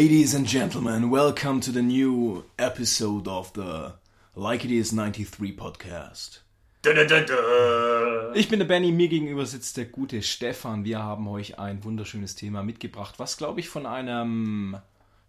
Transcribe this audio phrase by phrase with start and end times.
[0.00, 3.94] Ladies and gentlemen, welcome to the new episode of the
[4.36, 6.44] Like It Is 93 podcast.
[6.82, 8.32] Da, da, da, da.
[8.32, 10.84] Ich bin der Benny, mir gegenüber sitzt der gute Stefan.
[10.84, 14.78] Wir haben euch ein wunderschönes Thema mitgebracht, was glaube ich von einem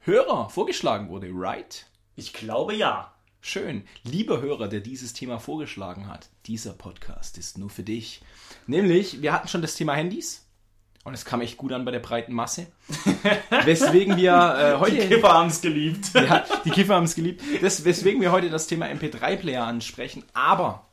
[0.02, 1.88] Hörer vorgeschlagen wurde, right?
[2.15, 3.11] Ich glaube ja.
[3.42, 3.86] Schön.
[4.04, 8.21] Lieber Hörer, der dieses Thema vorgeschlagen hat, dieser Podcast ist nur für dich.
[8.68, 10.46] Nämlich, wir hatten schon das Thema Handys.
[11.06, 12.68] Und es kam echt gut an bei der breiten Masse.
[13.64, 14.98] Weswegen wir äh, heute.
[14.98, 16.14] Die Kiffer haben es geliebt.
[16.14, 17.42] ja, die Kiffer haben es geliebt.
[17.62, 20.24] Das, weswegen wir heute das Thema MP3-Player ansprechen.
[20.34, 20.88] Aber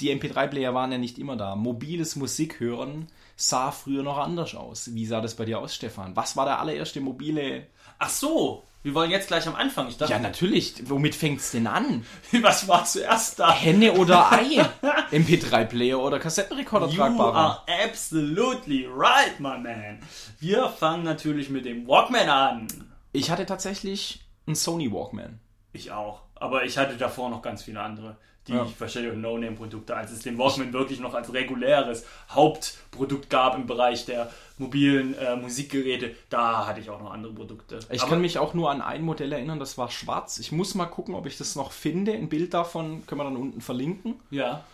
[0.00, 1.56] die MP3-Player waren ja nicht immer da.
[1.56, 4.94] Mobiles Musikhören sah früher noch anders aus.
[4.94, 6.14] Wie sah das bei dir aus, Stefan?
[6.14, 7.66] Was war der allererste mobile.
[7.98, 9.88] Ach so, wir wollen jetzt gleich am Anfang.
[9.88, 10.74] Ich dachte, Ja, natürlich.
[10.88, 12.04] Womit fängt's denn an?
[12.42, 13.50] was war zuerst da?
[13.52, 14.64] Henne oder Ei?
[15.10, 17.34] MP3-Player oder Kassettenrekorder You tragbarer?
[17.34, 19.98] are absolutely right, my man.
[20.38, 22.68] Wir fangen natürlich mit dem Walkman an.
[23.12, 25.40] Ich hatte tatsächlich einen Sony Walkman.
[25.72, 26.20] Ich auch.
[26.36, 28.64] Aber ich hatte davor noch ganz viele andere, die Ja.
[28.64, 33.66] ich wahrscheinlich auch No-Name-Produkte, als es den Walkman wirklich noch als reguläres Hauptprodukt gab im
[33.66, 37.80] Bereich der mobilen äh, Musikgeräte, da hatte ich auch noch andere Produkte.
[37.90, 40.38] Ich Aber kann mich auch nur an ein Modell erinnern, das war schwarz.
[40.38, 42.12] Ich muss mal gucken, ob ich das noch finde.
[42.12, 44.14] Ein Bild davon können wir dann unten verlinken.
[44.30, 44.64] ja.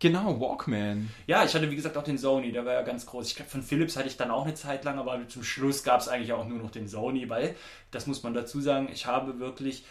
[0.00, 1.08] Genau, Walkman.
[1.26, 3.26] Ja, ich hatte wie gesagt auch den Sony, der war ja ganz groß.
[3.28, 6.00] Ich glaube, von Philips hatte ich dann auch eine Zeit lang, aber zum Schluss gab
[6.00, 7.54] es eigentlich auch nur noch den Sony, weil,
[7.90, 9.84] das muss man dazu sagen, ich habe wirklich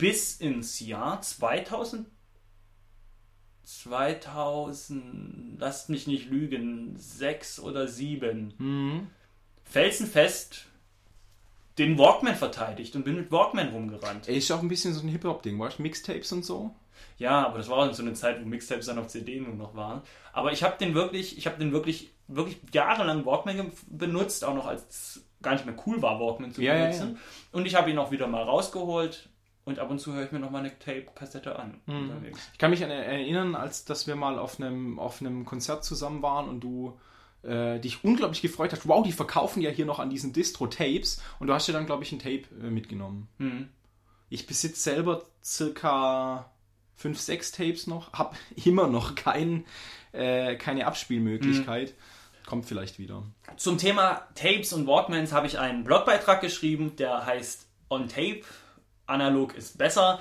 [0.00, 2.06] bis ins Jahr 2000,
[3.62, 9.08] 2000, lasst mich nicht lügen, 6 oder 7,
[9.64, 10.66] felsenfest
[11.78, 14.28] den Walkman verteidigt und bin mit Walkman rumgerannt.
[14.28, 15.82] Ist auch ein bisschen so ein Hip-Hop-Ding, weißt du?
[15.82, 16.74] Mixtapes und so.
[17.16, 19.74] Ja, aber das war auch so eine Zeit, wo Mixtapes dann auf CD nur noch
[19.74, 20.02] waren.
[20.32, 24.66] Aber ich habe den wirklich, ich habe den wirklich, wirklich jahrelang Walkman benutzt, auch noch
[24.66, 27.18] als gar nicht mehr cool war, Walkman zu Ja, ja, benutzen.
[27.52, 29.29] Und ich habe ihn auch wieder mal rausgeholt
[29.64, 31.80] und ab und zu höre ich mir noch mal eine Tape-Kassette an.
[31.86, 32.10] Mhm.
[32.10, 32.40] unterwegs.
[32.52, 36.22] Ich kann mich an erinnern, als dass wir mal auf einem, auf einem Konzert zusammen
[36.22, 36.98] waren und du
[37.42, 38.86] äh, dich unglaublich gefreut hast.
[38.88, 41.22] Wow, die verkaufen ja hier noch an diesen Distro-Tapes.
[41.38, 43.28] Und du hast ja dann, glaube ich, ein Tape äh, mitgenommen.
[43.38, 43.68] Mhm.
[44.28, 46.50] Ich besitze selber circa
[46.96, 49.64] 5, 6 Tapes noch, habe immer noch kein,
[50.12, 51.94] äh, keine Abspielmöglichkeit.
[52.46, 53.22] Kommt vielleicht wieder.
[53.56, 58.42] Zum Thema Tapes und Walkmans habe ich einen Blogbeitrag geschrieben, der heißt On Tape.
[59.10, 60.20] Analog ist besser.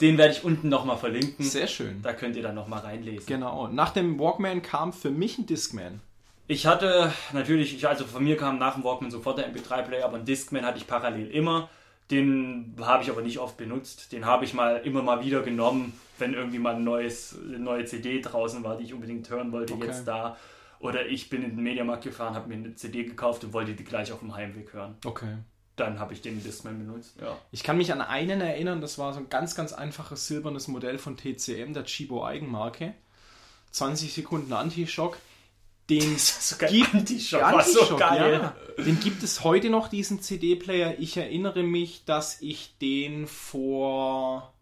[0.00, 1.44] Den werde ich unten noch mal verlinken.
[1.44, 2.00] Sehr schön.
[2.02, 3.26] Da könnt ihr dann noch mal reinlesen.
[3.26, 3.66] Genau.
[3.68, 6.00] Nach dem Walkman kam für mich ein Discman.
[6.46, 10.16] Ich hatte natürlich, ich, also von mir kam nach dem Walkman sofort der MP3-Player, aber
[10.16, 11.68] einen Discman hatte ich parallel immer.
[12.10, 14.12] Den habe ich aber nicht oft benutzt.
[14.12, 17.84] Den habe ich mal immer mal wieder genommen, wenn irgendwie mal ein neues, eine neue
[17.84, 19.86] CD draußen war, die ich unbedingt hören wollte, Okay.
[19.86, 20.36] jetzt da.
[20.80, 23.84] Oder ich bin in den Mediamarkt gefahren, habe mir eine CD gekauft und wollte die
[23.84, 24.94] gleich auf dem Heimweg hören.
[25.04, 25.36] Okay.
[25.80, 27.14] Dann habe ich den Discman benutzt.
[27.20, 27.38] Ja.
[27.50, 30.98] Ich kann mich an einen erinnern, das war so ein ganz, ganz einfaches silbernes Modell
[30.98, 32.94] von TCM, der Chibo Eigenmarke.
[33.72, 35.18] 20 Sekunden Anti-Schock.
[35.90, 38.52] Den Sogar gibt Anti-Shock war so Anti-Schock, geil.
[38.78, 38.84] Ja.
[38.84, 40.98] Den gibt es heute noch, diesen CD-Player.
[40.98, 44.52] Ich erinnere mich, dass ich den vor,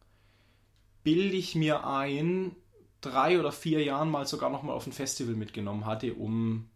[1.03, 2.54] bilde ich mir ein,
[3.00, 6.69] drei oder vier Jahren mal sogar noch mal auf ein Festival mitgenommen hatte, um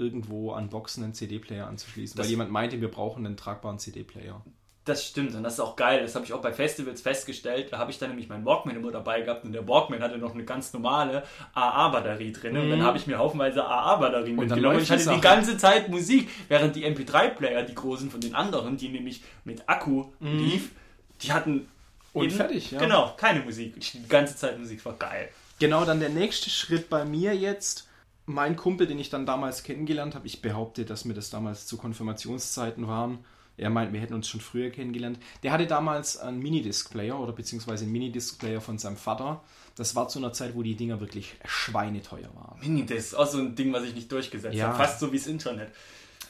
[0.00, 4.40] irgendwo an Boxen einen CD-Player anzuschließen, Das- weil jemand meinte, wir brauchen einen tragbaren CD-Player.
[4.86, 6.00] Das stimmt und das ist auch geil.
[6.02, 7.68] Das habe ich auch bei Festivals festgestellt.
[7.70, 10.32] Da habe ich dann nämlich meinen Walkman immer dabei gehabt und der Walkman hatte noch
[10.34, 11.22] eine ganz normale
[11.54, 12.56] AA-Batterie drin.
[12.56, 14.40] Und dann habe ich mir haufenweise AA-Batterien Mhm.
[14.40, 15.20] Mitgenommen und ich hatte die die Sache.
[15.20, 16.28] ganze Zeit Musik.
[16.48, 20.70] Während die MP3-Player, die großen von den anderen, die nämlich mit Akku lief,
[21.22, 21.68] die hatten Mhm.
[22.12, 22.78] Und eben- fertig, ja.
[22.80, 23.78] Genau, keine Musik.
[23.78, 25.28] Die ganze Zeit Musik war geil.
[25.60, 27.86] Genau, dann der nächste Schritt bei mir jetzt.
[28.34, 31.76] Mein Kumpel, den ich dann damals kennengelernt habe, ich behaupte, dass mir das damals zu
[31.76, 33.18] Konfirmationszeiten waren.
[33.56, 35.18] Er meint, wir hätten uns schon früher kennengelernt.
[35.42, 39.42] Der hatte damals einen Minidisc-Player oder beziehungsweise einen Minidisc-Player von seinem Vater.
[39.76, 42.58] Das war zu einer Zeit, wo die Dinger wirklich schweineteuer waren.
[42.60, 44.68] Mini, das ist auch so ein Ding, was ich nicht durchgesetzt Ja.
[44.68, 44.76] habe.
[44.78, 45.72] Fast so wie das Internet.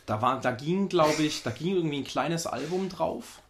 [0.06, 3.43] Da, war, da ging, glaube ich, da ging irgendwie ein kleines Album drauf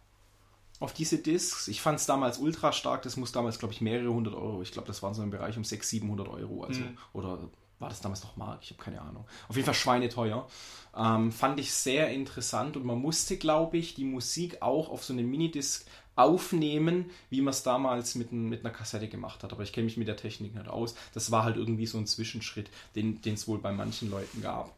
[0.79, 1.67] auf diese Discs.
[1.67, 3.01] Ich fand es damals ultra stark.
[3.03, 4.61] Das muss damals, glaube ich, mehrere hundert Euro.
[4.61, 6.63] Ich glaube, das waren so im Bereich um 600, 700 Euro.
[6.65, 6.81] Also,
[7.13, 7.39] Oder
[7.81, 8.59] war das damals noch Mark?
[8.61, 9.25] Ich habe keine Ahnung.
[9.49, 10.47] Auf jeden Fall schweineteuer.
[10.95, 15.13] Ähm, fand ich sehr interessant und man musste, glaube ich, die Musik auch auf so
[15.13, 15.85] eine Minidisc
[16.15, 19.51] aufnehmen, wie man es damals mit, ein, mit einer Kassette gemacht hat.
[19.53, 20.95] Aber ich kenne mich mit der Technik nicht aus.
[21.13, 24.75] Das war halt irgendwie so ein Zwischenschritt, den es wohl bei manchen Leuten gab.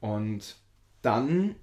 [0.00, 0.56] Und
[1.02, 1.54] dann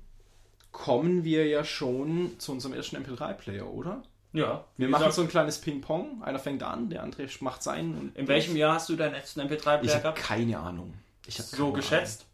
[0.71, 4.03] kommen wir ja schon zu unserem ersten MP3-Player, oder?
[4.35, 4.65] Ja.
[4.75, 6.21] Wir machen so ein kleines Ping-Pong.
[6.21, 8.13] Einer fängt an, der andere macht seinen.
[8.15, 10.19] In welchem Jahr hast du deinen letzten MP3-Player gehabt?
[10.19, 10.93] Keine Ahnung.
[11.25, 12.25] Ich hab so geschätzt.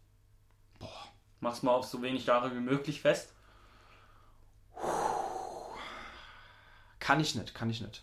[0.80, 0.90] Ahnung.
[0.90, 1.08] Boah.
[1.38, 3.32] Mach's mal auf so wenig Jahre wie möglich fest.
[6.98, 8.02] Kann ich nicht, kann ich nicht.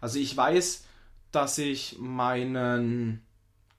[0.00, 0.84] Also ich weiß,
[1.30, 3.22] dass ich meinen.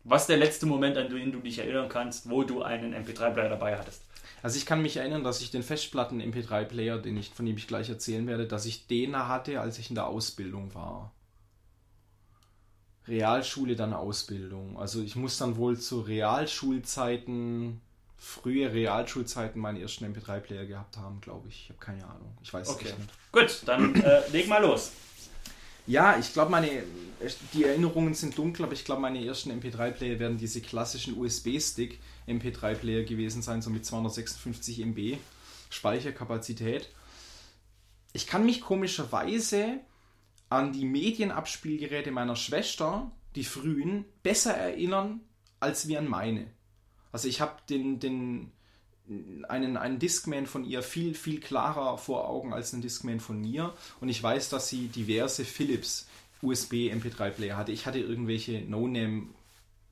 [0.04, 3.50] Was ist der letzte Moment, an den du dich erinnern kannst, wo du einen MP3-Player
[3.50, 4.04] dabei hattest?
[4.44, 7.90] Also ich kann mich erinnern, dass ich den Festplatten-MP3-Player, den ich, von dem ich gleich
[7.90, 11.12] erzählen werde, dass ich den hatte, als ich in der Ausbildung war.
[13.08, 14.78] Realschule, dann Ausbildung.
[14.80, 17.82] Also ich muss dann wohl zu Realschulzeiten,
[18.18, 21.64] frühe Realschulzeiten, meinen ersten MP3-Player gehabt haben, glaube ich.
[21.64, 22.38] Ich habe keine Ahnung.
[22.44, 22.90] Ich weiß Okay.
[22.90, 23.10] es nicht.
[23.32, 24.92] Gut, dann äh, leg mal los.
[25.92, 26.84] Ja, ich glaube, meine
[27.54, 32.00] die Erinnerungen sind dunkel, aber ich glaube, meine ersten MP3-Player werden diese klassischen USB-Stick
[32.30, 35.18] MP3-Player gewesen sein, so mit 256 MB
[35.70, 36.90] Speicherkapazität.
[38.14, 39.82] Ich kann mich komischerweise
[40.48, 45.20] an die Medienabspielgeräte meiner Schwester, die frühen, besser erinnern
[45.60, 46.48] als wie an meine.
[47.12, 48.54] Also ich habe den, den,
[49.48, 53.74] einen, einen Discman von ihr viel, viel klarer vor Augen als einen Discman von mir.
[54.00, 56.08] Und ich weiß, dass sie diverse Philips
[56.42, 57.72] USB MP3-Player hatte.
[57.72, 59.28] Ich hatte irgendwelche No-Name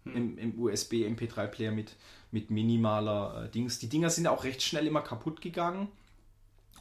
[0.06, 1.96] im, im USB MP3-Player mit,
[2.32, 3.80] mit minimaler äh, Dings.
[3.80, 5.90] Die Dinger sind auch recht schnell immer kaputt gegangen.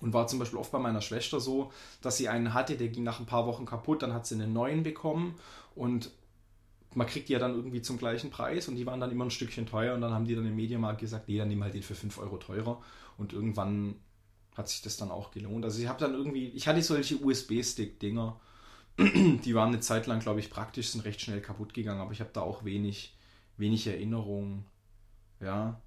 [0.01, 1.73] Und war zum Beispiel oft bei meiner Schwester so,
[2.03, 4.53] dass sie einen hatte, der ging nach ein paar Wochen kaputt, dann hat sie einen
[4.53, 5.35] neuen bekommen
[5.75, 6.13] und
[6.99, 9.31] man kriegt die ja dann irgendwie zum gleichen Preis und die waren dann immer ein
[9.31, 11.85] Stückchen teuer und dann haben die dann im Mediamarkt gesagt, nee, dann nimm halt den
[11.85, 12.83] für 5 Euro teurer
[13.17, 13.95] und irgendwann
[14.57, 15.65] hat sich das dann auch gelohnt.
[15.65, 18.41] Also ich habe dann irgendwie, ich hatte solche USB-Stick-Dinger,
[18.99, 22.19] die waren eine Zeit lang, glaube ich, praktisch, sind recht schnell kaputt gegangen, aber ich
[22.19, 23.17] habe da auch wenig,
[23.57, 24.65] wenig Erinnerungen.
[25.41, 25.81] Ja.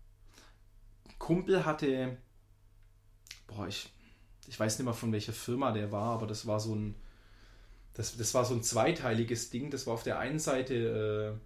[1.20, 2.18] Kumpel hatte,
[3.48, 3.90] boah, ich,
[4.48, 6.96] ich weiß nicht mehr von welcher Firma der war, aber das war so ein,
[7.94, 9.70] das, das war so ein zweiteiliges Ding.
[9.72, 11.40] Das war auf der einen Seite äh,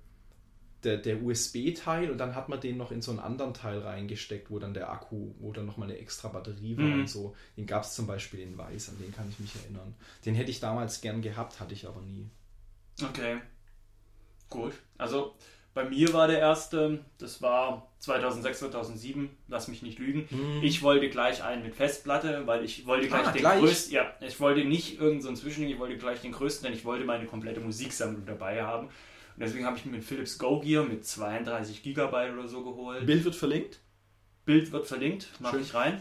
[0.84, 4.52] der, der USB-Teil und dann hat man den noch in so einen anderen Teil reingesteckt,
[4.52, 7.00] wo dann der Akku, wo dann nochmal eine extra Batterie war Mhm.
[7.00, 7.36] und so.
[7.58, 9.96] Den gab es zum Beispiel in Weiß, an den kann ich mich erinnern.
[10.26, 12.30] Den hätte ich damals gern gehabt, hatte ich aber nie.
[13.02, 13.42] Okay.
[14.50, 14.74] Gut.
[14.98, 15.36] Also
[15.76, 20.28] bei mir war der erste, das war 2006, 2007, lass mich nicht lügen.
[20.64, 23.60] Ich wollte gleich einen mit Festplatte, weil ich wollte gleich Ah, den gleich?
[23.60, 26.86] größten, ja, ich wollte nicht irgendeinen so Zwischending, ich wollte gleich den größten, denn ich
[26.86, 28.88] wollte meine komplette Musiksammlung dabei haben.
[28.88, 28.94] Und
[29.42, 33.06] deswegen habe ich mir einen Philips Go Gear mit 32 Gigabyte oder so geholt.
[33.06, 33.82] Bild wird verlinkt.
[34.46, 35.62] Bild wird verlinkt, mach Schön.
[35.62, 36.00] ich rein.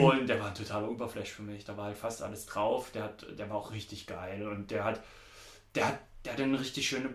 [0.00, 1.64] Und der war ein totaler Überflash für mich.
[1.64, 2.90] Da war halt fast alles drauf.
[2.92, 4.46] Der, hat, der war auch richtig geil.
[4.46, 5.02] Und der hat,
[5.74, 7.10] der hat, der hat ein richtig schönes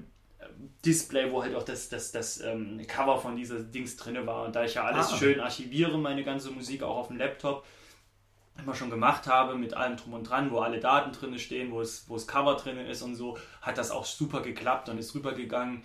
[0.85, 4.45] Display, wo halt auch das, das, das ähm, Cover von dieser Dings drin war.
[4.45, 5.17] Und da ich ja alles Ah.
[5.17, 7.65] schön archiviere, meine ganze Musik auch auf dem Laptop,
[8.61, 11.81] immer schon gemacht habe, mit allem drum und dran, wo alle Daten drin stehen, wo
[11.81, 15.15] es, wo es Cover drin ist und so, hat das auch super geklappt und ist
[15.15, 15.83] rübergegangen.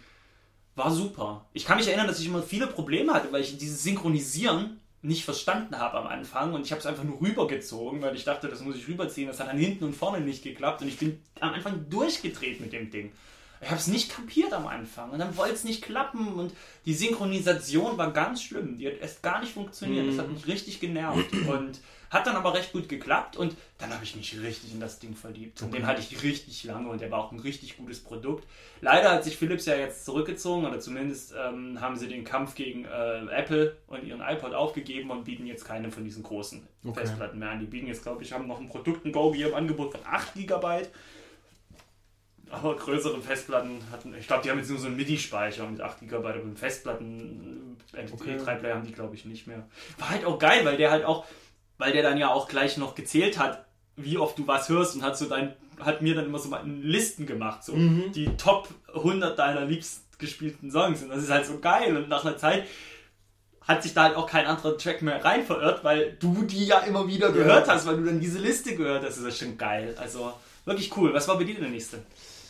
[0.77, 1.47] War super.
[1.55, 5.25] Ich kann mich erinnern, dass ich immer viele Probleme hatte, weil ich dieses Synchronisieren nicht
[5.25, 8.61] verstanden habe am Anfang und ich habe es einfach nur rübergezogen, weil ich dachte, das
[8.61, 9.29] muss ich rüberziehen.
[9.29, 12.73] Das hat dann hinten und vorne nicht geklappt und ich bin am Anfang durchgedreht mit
[12.73, 13.13] dem Ding.
[13.61, 16.53] Ich habe es nicht kapiert am Anfang und dann wollte es nicht klappen und
[16.87, 18.79] die Synchronisation war ganz schlimm.
[18.79, 20.09] Die hat erst gar nicht funktioniert.
[20.09, 24.03] Das hat mich richtig genervt und hat dann aber recht gut geklappt und dann habe
[24.03, 25.61] ich mich richtig in das Ding verliebt.
[25.61, 28.47] Und den hatte ich richtig lange und der war auch ein richtig gutes Produkt.
[28.81, 32.85] Leider hat sich Philips ja jetzt zurückgezogen oder zumindest ähm, haben sie den Kampf gegen
[32.87, 37.01] äh, Apple und ihren iPod aufgegeben und bieten jetzt keine von diesen großen Okay.
[37.01, 37.61] Festplatten mehr an.
[37.61, 40.01] Die bieten jetzt, glaube ich, haben noch ein Produkt, ein Go Gear im Angebot von
[40.07, 40.87] 8 GB.
[42.51, 46.01] Aber größere Festplatten hatten, ich glaube, die haben jetzt nur so einen MIDI-Speicher mit 8
[46.01, 49.67] GB, aber einen Festplatten, äh, MP3-Player haben die, glaube ich, nicht mehr.
[49.99, 51.27] War halt auch geil, weil der halt auch,
[51.77, 55.03] weil der dann ja auch gleich noch gezählt hat, wie oft du was hörst und
[55.03, 59.39] hat so dein, hat mir dann immer so mal Listen gemacht, so die Top 100
[59.39, 62.67] deiner liebst gespielten Songs und das ist halt so geil und nach einer Zeit
[63.69, 66.79] hat sich da halt auch kein anderer Track mehr rein verirrt, weil du die ja
[66.81, 69.19] immer wieder gehört hast, weil du dann diese Liste gehört hast.
[69.19, 69.95] Das ist schon geil.
[70.01, 70.33] Also
[70.65, 71.13] wirklich cool.
[71.13, 72.03] Was war bei dir der nächste?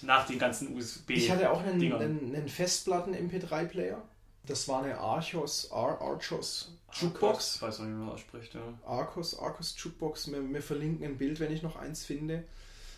[0.02, 1.10] Nach den ganzen USB.
[1.10, 4.02] Ich hatte auch einen, einen, einen Festplatten-MP3-Player.
[4.46, 7.56] Das war eine Archos, Ar Archos Jukebox.
[7.56, 8.54] Ich weiß nicht, wie man ausspricht.
[8.54, 8.62] Ja.
[8.86, 10.32] Arcos, Arcos Jukebox.
[10.32, 12.44] Wir, wir verlinken ein Bild, wenn ich noch eins finde.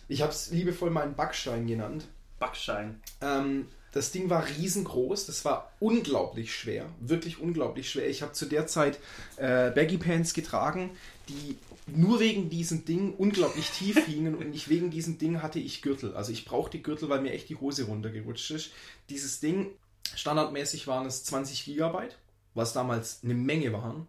[0.07, 2.05] Ich habe es liebevoll meinen Backstein genannt.
[2.41, 2.99] Backschein.
[3.21, 8.09] Ähm, das Ding war riesengroß, das war unglaublich schwer, wirklich unglaublich schwer.
[8.09, 8.99] Ich habe zu der Zeit
[9.35, 10.91] äh, Baggy Pants getragen,
[11.29, 11.57] die
[11.87, 16.15] nur wegen diesem Ding unglaublich tief hingen und nicht wegen diesem Ding hatte ich Gürtel.
[16.15, 18.71] Also ich brauchte Gürtel, weil mir echt die Hose runtergerutscht ist.
[19.09, 19.71] Dieses Ding,
[20.15, 22.17] standardmäßig waren es 20 Gigabyte,
[22.53, 24.07] was damals eine Menge waren.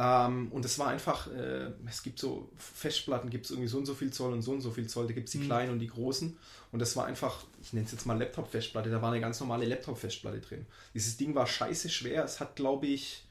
[0.00, 3.86] Ähm, und es war einfach, äh, es gibt so Festplatten, gibt es irgendwie so und
[3.86, 5.80] so viel Zoll und so und so viel Zoll, da gibt es die kleinen und
[5.80, 6.38] die großen.
[6.70, 9.66] Und das war einfach, ich nenne es jetzt mal Laptop-Festplatte, da war eine ganz normale
[9.66, 10.66] Laptop-Festplatte drin.
[10.94, 13.24] Dieses Ding war scheiße schwer, es hat, glaube ich,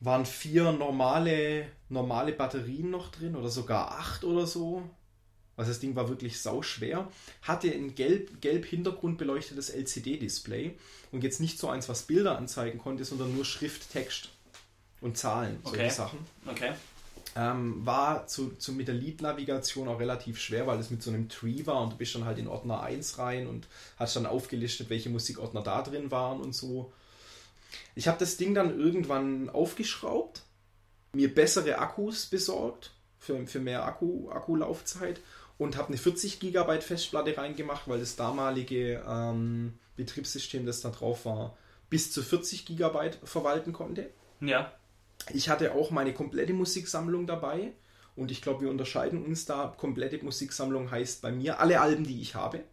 [0.00, 4.82] waren vier normale, normale Batterien noch drin oder sogar acht oder so.
[5.56, 7.10] Also das Ding war wirklich sauschwer.
[7.42, 10.76] Hatte ein gelb, gelb Hintergrund beleuchtetes LCD-Display
[11.10, 14.28] und jetzt nicht so eins, was Bilder anzeigen konnte, sondern nur Schrift, Text
[15.00, 15.90] und Zahlen, solche Okay.
[15.90, 16.18] Sachen.
[16.46, 16.72] Okay.
[17.36, 21.28] Ähm, war zu, zu, mit der Lead-Navigation auch relativ schwer, weil es mit so einem
[21.28, 24.90] Tree war und du bist dann halt in Ordner 1 rein und hast dann aufgelistet,
[24.90, 26.92] welche Musikordner da drin waren und so.
[27.94, 30.42] Ich habe das Ding dann irgendwann aufgeschraubt,
[31.12, 35.20] mir bessere Akkus besorgt für, für mehr Akku, Akkulaufzeit
[35.58, 41.24] und habe eine 40 GB Festplatte reingemacht, weil das damalige ähm, Betriebssystem, das da drauf
[41.26, 41.56] war,
[41.90, 44.10] bis zu 40 GB verwalten konnte.
[44.40, 44.72] Ja.
[45.32, 47.72] Ich hatte auch meine komplette Musiksammlung dabei
[48.16, 49.74] und ich glaube, wir unterscheiden uns da.
[49.76, 52.64] Komplette Musiksammlung heißt bei mir alle Alben, die ich habe.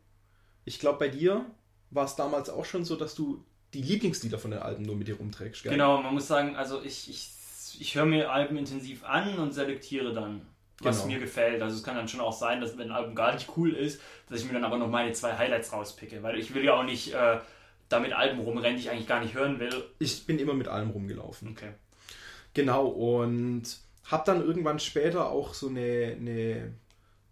[0.63, 1.45] Ich glaube, bei dir
[1.91, 5.07] war es damals auch schon so, dass du die Lieblingslieder von den Alben nur mit
[5.07, 5.63] dir rumträgst.
[5.63, 5.73] Gell?
[5.73, 7.31] Genau, man muss sagen, also ich, ich,
[7.79, 10.45] ich höre mir Alben intensiv an und selektiere dann,
[10.79, 11.13] was Genau.
[11.13, 11.61] mir gefällt.
[11.61, 14.01] Also es kann dann schon auch sein, dass wenn ein Album gar nicht cool ist,
[14.29, 16.23] dass ich mir dann aber noch meine zwei Highlights rauspicke.
[16.23, 17.39] Weil ich will ja auch nicht äh,
[17.89, 19.83] damit Alben rumrennen, die ich eigentlich gar nicht hören will.
[19.99, 21.49] Ich bin immer mit allem rumgelaufen.
[21.49, 21.73] Okay.
[22.55, 23.63] Genau, und
[24.05, 26.73] habe dann irgendwann später auch so eine, eine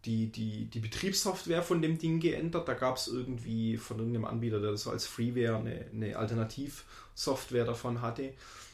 [0.06, 2.68] die, die, die Betriebssoftware von dem Ding geändert.
[2.68, 7.66] Da gab es irgendwie von irgendeinem Anbieter, der das so als Freeware eine, eine Alternativsoftware
[7.66, 8.34] davon hatte.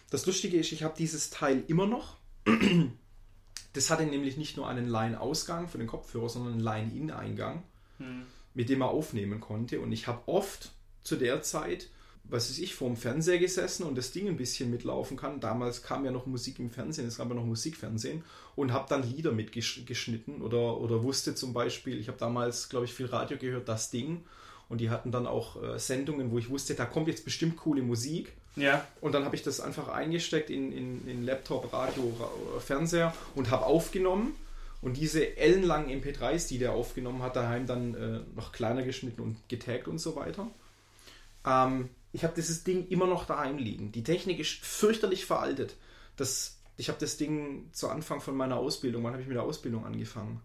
[0.09, 2.17] Das Lustige ist, ich habe dieses Teil immer noch.
[3.73, 7.61] Das hatte nämlich nicht nur einen Line-Ausgang für den Kopfhörer, sondern einen Line-In-Eingang,
[7.99, 8.23] Hm.
[8.55, 9.79] mit dem er aufnehmen konnte.
[9.81, 10.71] Und ich habe oft
[11.03, 11.89] zu der Zeit,
[12.29, 15.39] was weiß ich, vor dem Fernseher gesessen und das Ding ein bisschen mitlaufen kann.
[15.39, 18.23] Damals kam ja noch Musik im Fernsehen, es gab ja noch Musikfernsehen
[18.55, 22.93] und habe dann Lieder mitgeschnitten oder, oder wusste zum Beispiel, ich habe damals, glaube ich,
[22.93, 24.23] viel Radio gehört, das Ding.
[24.69, 27.81] Und die hatten dann auch äh, Sendungen, wo ich wusste, da kommt jetzt bestimmt coole
[27.81, 28.33] Musik.
[28.55, 28.85] Ja.
[29.01, 33.49] Und dann habe ich das einfach eingesteckt in, in, in Laptop, Radio, Ra Fernseher und
[33.49, 34.35] habe aufgenommen.
[34.81, 39.37] Und diese ellenlangen MP3s, die der aufgenommen hat, daheim dann äh, noch kleiner geschnitten und
[39.49, 40.47] getaggt und so weiter.
[41.45, 43.91] Ähm, ich habe dieses Ding immer noch daheim liegen.
[43.91, 45.75] Die Technik ist fürchterlich veraltet.
[46.15, 49.43] Das, ich habe das Ding zu Anfang von meiner Ausbildung, wann habe ich mit der
[49.43, 50.41] Ausbildung angefangen?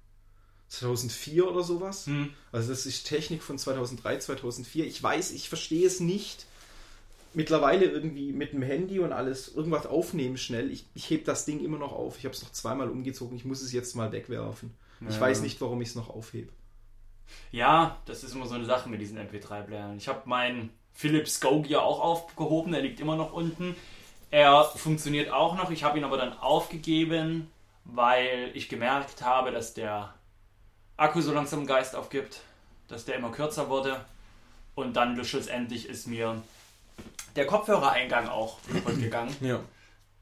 [0.68, 2.06] 2004 oder sowas?
[2.06, 2.30] Hm.
[2.52, 4.86] Also das ist Technik von 2003, 2004.
[4.86, 6.46] Ich weiß, ich verstehe es nicht.
[7.32, 10.70] Mittlerweile irgendwie mit dem Handy und alles irgendwas aufnehmen schnell.
[10.70, 12.18] Ich, ich heb das Ding immer noch auf.
[12.18, 13.36] Ich habe es noch zweimal umgezogen.
[13.36, 14.72] Ich muss es jetzt mal wegwerfen.
[15.08, 15.20] Ich Ja.
[15.20, 16.52] weiß nicht, warum ich es noch aufhebe.
[17.50, 19.96] Ja, das ist immer so eine Sache mit diesen MP3-Playern.
[19.96, 23.76] Ich habe meinen Philips Go Gear auch aufgehoben, der liegt immer noch unten.
[24.30, 27.50] Er funktioniert auch noch, ich habe ihn aber dann aufgegeben,
[27.84, 30.14] weil ich gemerkt habe, dass der
[30.96, 32.40] Akku so langsam Geist aufgibt,
[32.88, 34.04] dass der immer kürzer wurde.
[34.74, 36.42] Und dann schlussendlich ist mir
[37.36, 39.60] der Kopfhörereingang auch kaputt gegangen Ja.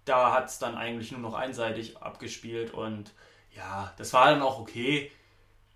[0.04, 3.12] da hat es dann eigentlich nur noch einseitig abgespielt und
[3.54, 5.10] ja, das war dann auch okay.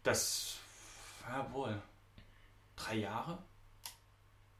[0.03, 0.57] Das,
[1.29, 1.81] ja wohl,
[2.77, 3.39] drei Jahre?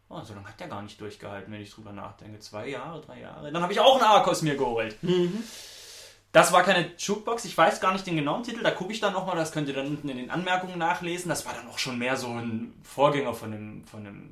[0.09, 2.39] Oh, so lange hat der gar nicht durchgehalten, wenn ich drüber nachdenke.
[2.39, 3.51] Zwei Jahre, drei Jahre.
[3.51, 4.97] Dann habe ich auch einen Arcos mir geholt.
[6.33, 9.15] Das war keine Jukebox, ich weiß gar nicht den genauen Titel, da gucke ich dann
[9.15, 11.29] nochmal, das könnt ihr dann unten in den Anmerkungen nachlesen.
[11.31, 14.31] Das war dann auch schon mehr so ein Vorgänger von einem, von einem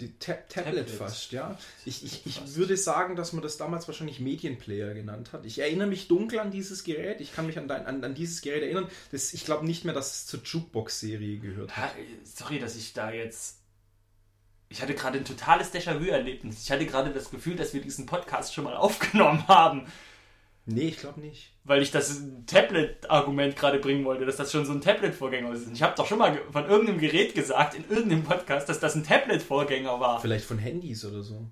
[0.00, 0.90] Die Tab Tablet Tablet.
[0.90, 1.58] fast, ja.
[1.84, 5.44] Ich, ich, ich würde sagen, dass man das damals wahrscheinlich Medienplayer genannt hat.
[5.44, 7.20] Ich erinnere mich dunkel an dieses Gerät.
[7.20, 8.86] Ich kann mich an, dein, an, an dieses Gerät erinnern.
[9.10, 11.90] Das, ich glaube nicht mehr, dass es zur Jukebox-Serie gehört hat.
[11.90, 13.58] Ha, Sorry, dass ich da jetzt.
[14.74, 16.64] Ich hatte gerade ein totales Déjà-vu-Erlebnis.
[16.64, 19.86] Ich hatte gerade das Gefühl, dass wir diesen Podcast schon mal aufgenommen haben,
[20.66, 21.52] Nee, ich glaube nicht.
[21.62, 25.70] weil ich das Tablet-Argument gerade bringen wollte, dass das schon so ein Tablet-Vorgänger ist.
[25.72, 29.04] Ich habe doch schon mal von irgendeinem Gerät gesagt, in irgendeinem Podcast, dass das ein
[29.04, 30.20] Tablet-Vorgänger war.
[30.20, 31.46] Vielleicht von Handys oder so.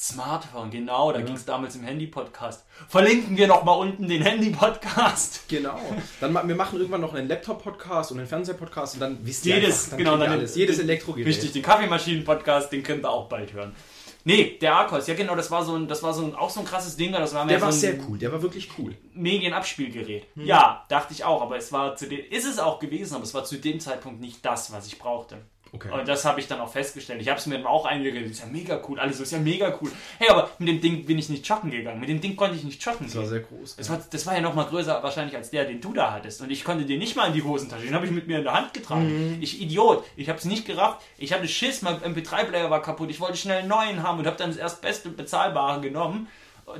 [0.00, 1.24] Smartphone, genau, da Ja.
[1.24, 2.64] ging es damals im Handy-Podcast.
[2.88, 5.40] Verlinken wir noch mal unten den Handy-Podcast.
[5.48, 5.80] Genau.
[6.20, 9.86] Dann wir machen irgendwann noch einen Laptop-Podcast und einen Fernseher-Podcast und dann wisst ihr Jedes,
[9.86, 10.54] einfach, dann genau, dann alles.
[10.54, 11.26] Jedes Elektrogerät.
[11.26, 13.74] Richtig, den Kaffeemaschinen-Podcast, den könnt ihr auch bald hören.
[14.24, 16.60] Nee, der Arcos, ja genau, das war so ein, das war so ein, auch so
[16.60, 18.18] ein krasses Ding, das war mehr Der so war ein sehr cool.
[18.18, 18.94] Der war wirklich cool.
[19.14, 20.26] Medienabspielgerät.
[20.34, 20.44] Hm.
[20.44, 23.32] Ja, dachte ich auch, aber es war zu dem, ist es auch gewesen, aber es
[23.34, 25.38] war zu dem Zeitpunkt nicht das, was ich brauchte.
[25.72, 25.90] Okay.
[25.92, 27.20] Und das habe ich dann auch festgestellt.
[27.20, 29.38] Ich habe es mir dann auch eingeredet, ist ja mega cool, alles so ist ja
[29.38, 29.90] mega cool.
[30.18, 32.00] Hey, aber mit dem Ding bin ich nicht joggen gegangen.
[32.00, 33.30] Mit dem Ding konnte ich nicht joggen Das war gehen.
[33.30, 33.76] sehr groß.
[33.76, 36.40] Das war, das war ja noch mal größer wahrscheinlich als der, den du da hattest.
[36.40, 37.84] Und ich konnte den nicht mal in die Hosentasche.
[37.84, 39.36] Den habe ich mit mir in der Hand getragen.
[39.36, 39.42] Mhm.
[39.42, 40.04] Ich Idiot.
[40.16, 41.02] Ich habe es nicht gerafft.
[41.18, 43.10] Ich hatte Schiss, mein MP3-Player war kaputt.
[43.10, 46.28] Ich wollte schnell einen neuen haben und habe dann das erstbeste bezahlbare genommen.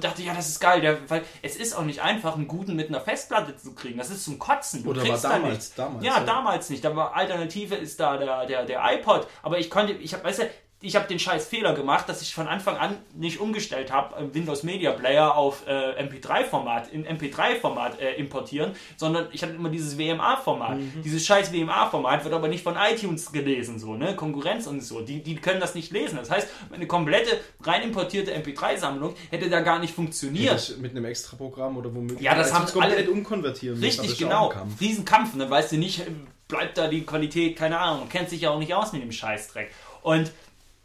[0.01, 0.81] Dachte, ja, das ist geil.
[0.81, 3.99] Der, weil es ist auch nicht einfach, einen guten mit einer Festplatte zu kriegen.
[3.99, 4.83] Das ist zum Kotzen.
[4.85, 6.25] Du Oder war kriegst da damals, damals, Ja, ja.
[6.25, 6.85] damals nicht.
[6.87, 9.27] Aber Alternative ist da der, der, der iPod.
[9.43, 10.51] Aber ich konnte, ich habe, weißt du,
[10.81, 14.35] ich habe den scheiß Fehler gemacht, dass ich von Anfang an nicht umgestellt habe, äh,
[14.35, 19.99] Windows Media Player auf äh, MP3-Format, in MP3-Format äh, importieren, sondern ich hatte immer dieses
[19.99, 20.79] WMA-Format.
[20.79, 21.03] Mhm.
[21.05, 24.15] Dieses scheiß WMA-Format wird aber nicht von iTunes gelesen, so, ne?
[24.15, 25.01] Konkurrenz und so.
[25.01, 26.17] Die, die können das nicht lesen.
[26.17, 30.69] Das heißt, eine komplette rein importierte MP3-Sammlung hätte da gar nicht funktioniert.
[30.69, 32.21] Ja, mit einem extra Programm oder womöglich.
[32.21, 33.81] Ja, das haben alle umkonvertieren.
[33.81, 34.53] Richtig, genau.
[34.81, 35.33] Riesenkampf.
[35.33, 36.03] Und dann weißt du nicht,
[36.47, 39.71] bleibt da die Qualität, keine Ahnung, kennt sich ja auch nicht aus mit dem Scheißdreck.
[40.03, 40.33] Und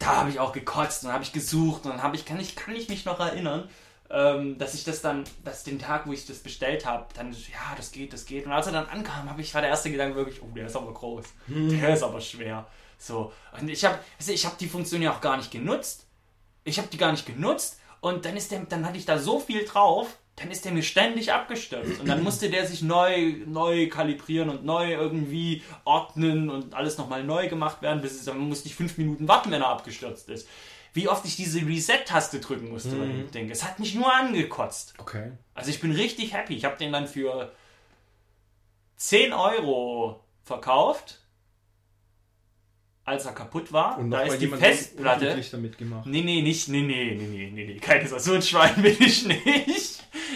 [0.03, 2.55] da habe ich auch gekotzt und habe ich gesucht und dann habe ich, kann ich,
[2.55, 3.69] kann ich mich noch erinnern,
[4.10, 7.75] ähm, dass ich das dann, dass den Tag, wo ich das bestellt habe, dann, ja,
[7.77, 8.45] das geht, das geht.
[8.45, 10.75] Und als er dann ankam, habe ich, war der erste Gedanke wirklich, oh, der ist
[10.75, 11.69] aber groß, hm.
[11.79, 12.67] der ist aber schwer.
[12.98, 16.05] So, und ich habe, also ich habe die Funktion ja auch gar nicht genutzt.
[16.63, 19.39] Ich habe die gar nicht genutzt und dann ist der, dann hatte ich da so
[19.39, 22.00] viel drauf, dann ist der mir ständig abgestürzt.
[22.00, 27.24] Und dann musste der sich neu, neu kalibrieren und neu irgendwie ordnen und alles nochmal
[27.24, 28.02] neu gemacht werden.
[28.02, 30.48] Bis es, dann musste ich fünf Minuten warten, wenn er abgestürzt ist.
[30.94, 33.00] Wie oft ich diese Reset-Taste drücken musste mhm.
[33.00, 33.50] bei dem Ding.
[33.50, 34.94] Es hat mich nur angekotzt.
[35.00, 35.32] Okay.
[35.56, 36.56] Also ich bin richtig happy.
[36.56, 37.52] Ich habe den dann für
[38.98, 41.20] 10 Euro verkauft
[43.06, 43.98] als er kaputt war.
[43.98, 45.42] Und da ist die Festplatte.
[45.52, 46.06] Damit gemacht.
[46.06, 49.25] Nee, nee, nicht, nee, nee, nee, nee, nee, nee, keine so ein Schwein bin ich
[49.25, 49.93] nicht.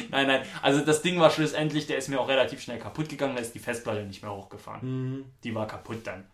[0.12, 3.36] nein, nein, also das Ding war schlussendlich, der ist mir auch relativ schnell kaputt gegangen,
[3.36, 4.82] da ist die Festplatte nicht mehr hochgefahren.
[4.82, 5.26] Mhm.
[5.44, 6.26] Die war kaputt dann.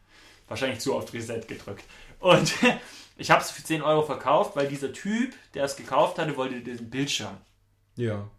[0.48, 1.86] Wahrscheinlich zu oft Reset gedrückt.
[2.20, 2.54] Und
[3.18, 6.62] ich habe es für 10 Euro verkauft, weil dieser Typ, der es gekauft hatte, wollte
[6.62, 7.38] diesen Bildschirm.
[7.96, 8.30] Ja.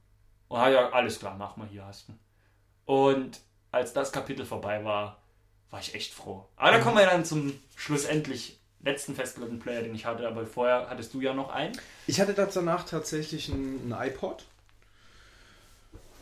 [0.49, 2.13] Und hat ja, alles klar, mach mal hier, hast du.
[2.85, 3.41] Und
[3.73, 5.23] als das Kapitel vorbei war,
[5.71, 6.47] war ich echt froh.
[6.57, 10.27] Aber da kommen wir dann zum schlussendlich letzten Festplattenplayer, den ich hatte.
[10.29, 11.77] Aber vorher hattest du ja noch einen.
[12.07, 14.45] Ich hatte danach tatsächlich einen, einen iPod.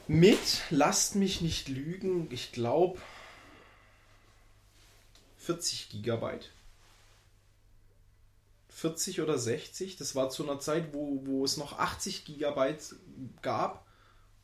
[0.09, 3.01] Mit, lasst mich nicht lügen, ich glaube
[5.39, 6.53] 40 Gigabyte.
[8.69, 9.97] 40 oder 60.
[9.97, 12.95] Das war zu einer Zeit, wo, wo es noch 80 Gigabyte
[13.43, 13.87] gab.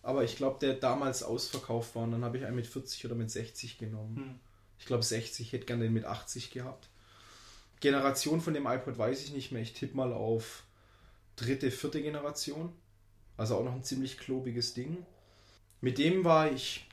[0.02, 2.04] Aber ich glaube, der damals ausverkauft war.
[2.04, 4.16] Und dann habe ich einen mit 40 oder mit 60 genommen.
[4.16, 4.40] Hm.
[4.78, 6.88] Ich glaube 60, hätte gerne den mit 80 gehabt.
[7.80, 9.62] Generation von dem iPod weiß ich nicht mehr.
[9.62, 10.64] Ich tippe mal auf
[11.36, 12.72] dritte, vierte Generation.
[13.36, 15.04] Also auch noch ein ziemlich klobiges Ding.
[15.80, 16.86] Mit dem war ich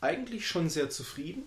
[0.00, 1.44] eigentlich schon sehr zufrieden.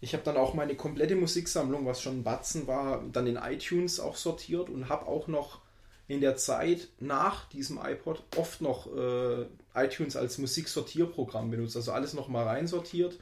[0.00, 3.98] Ich habe dann auch meine komplette Musiksammlung, was schon ein Batzen war, dann in iTunes
[3.98, 5.60] auch sortiert und habe auch noch
[6.06, 11.76] in der Zeit nach diesem iPod oft noch äh, iTunes als Musiksortierprogramm benutzt.
[11.76, 13.18] Also alles nochmal reinsortiert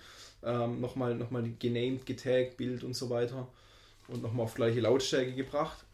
[0.47, 3.49] ähm, nochmal noch mal genamed, getaggt, Bild und so weiter
[4.09, 5.85] und nochmal auf gleiche Lautstärke gebracht.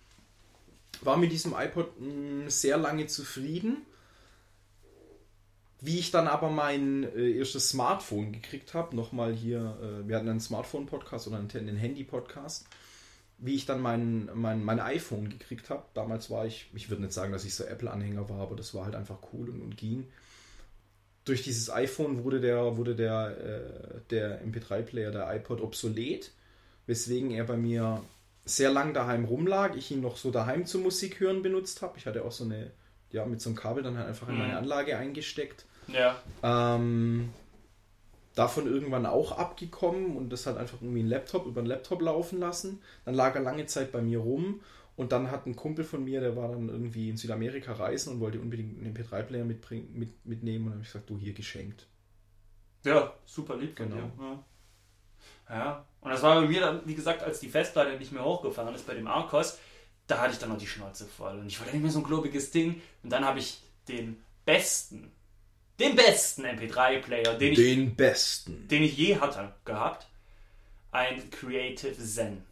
[1.01, 3.79] War mit diesem iPod mh, mm, sehr lange zufrieden.
[5.83, 10.29] Wie ich dann aber mein äh, erstes Smartphone gekriegt habe, nochmal hier, äh, wir hatten
[10.29, 12.67] einen Smartphone-Podcast oder einen, einen Handy-Podcast,
[13.39, 15.83] wie ich dann mein, mein, mein iPhone gekriegt habe.
[15.93, 18.85] Damals war ich, ich würde nicht sagen, dass ich so Apple-Anhänger war, aber das war
[18.85, 20.07] halt einfach cool und, und ging
[21.25, 26.33] durch dieses iPhone wurde der, wurde der, äh, der MP3-Player, der iPod, obsolet,
[26.87, 28.03] weswegen er bei mir
[28.45, 29.77] sehr lang daheim rumlag.
[29.77, 31.97] Ich ihn noch so daheim zum Musik hören benutzt habe.
[31.99, 32.73] Ich hatte auch so eine,
[33.11, 34.59] ja, mit so einem Kabel dann halt einfach in meine mhm.
[34.59, 35.65] Anlage eingesteckt.
[35.89, 36.17] Ja.
[36.43, 37.31] Ähm,
[38.35, 42.39] davon irgendwann auch abgekommen und das halt einfach irgendwie ein Laptop über einen Laptop laufen
[42.39, 42.81] lassen.
[43.05, 44.61] Dann lag er lange Zeit bei mir rum
[44.97, 48.21] und dann hat ein Kumpel von mir, der war dann irgendwie in Südamerika reisen und
[48.21, 50.67] wollte unbedingt einen MP3-Player mitbringen, mit, mitnehmen.
[50.67, 51.87] Und dann habe ich gesagt, du hier geschenkt.
[52.85, 54.11] Ja, super lieb genau.
[54.21, 54.45] Ja.
[55.49, 55.87] ja.
[56.01, 58.87] Und das war bei mir dann, wie gesagt, als die Festplatte nicht mehr hochgefahren ist
[58.87, 59.59] bei dem Arcos,
[60.07, 61.39] da hatte ich dann noch die Schnauze voll.
[61.39, 62.83] Und ich wollte nicht mehr so ein globiges Ding.
[63.03, 65.11] Und dann habe ich den besten,
[65.83, 68.69] den besten MP3-Player, den, den ich, besten.
[68.69, 70.07] den ich je hatte, gehabt.
[70.91, 72.43] Ein Creative Zen.